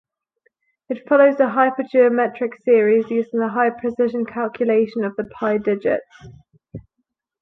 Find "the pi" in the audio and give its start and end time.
5.15-5.59